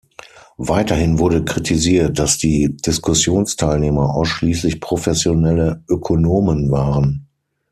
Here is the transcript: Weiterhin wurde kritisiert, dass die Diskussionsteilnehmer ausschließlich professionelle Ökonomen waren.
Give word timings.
Weiterhin 0.57 1.19
wurde 1.19 1.45
kritisiert, 1.45 2.17
dass 2.17 2.39
die 2.39 2.75
Diskussionsteilnehmer 2.75 4.15
ausschließlich 4.15 4.81
professionelle 4.81 5.83
Ökonomen 5.87 6.71
waren. 6.71 7.27